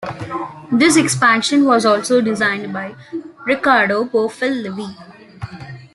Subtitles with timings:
[0.71, 2.95] This expansion was also designed by
[3.45, 4.93] Ricardo Bofill Levi.